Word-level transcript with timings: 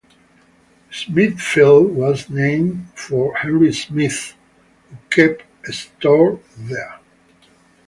Smithfield 0.89 1.93
was 1.95 2.27
named 2.27 2.87
for 2.95 3.35
Henry 3.35 3.71
Smith, 3.71 4.33
who 4.89 4.95
kept 5.11 5.43
a 5.69 5.71
store 5.73 6.39
there. 6.57 6.99